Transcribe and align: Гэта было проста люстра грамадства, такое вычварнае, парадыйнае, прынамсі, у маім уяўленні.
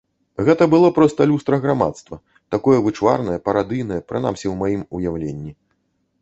Гэта 0.45 0.63
было 0.73 0.87
проста 0.99 1.27
люстра 1.31 1.59
грамадства, 1.65 2.15
такое 2.55 2.77
вычварнае, 2.87 3.37
парадыйнае, 3.51 4.01
прынамсі, 4.13 4.45
у 4.55 4.57
маім 4.63 4.83
уяўленні. 4.99 5.51